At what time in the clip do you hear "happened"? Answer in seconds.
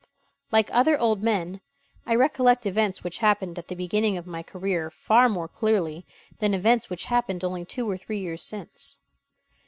3.19-3.59, 7.05-7.43